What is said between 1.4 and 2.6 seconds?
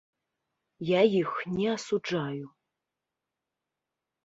не асуджаю.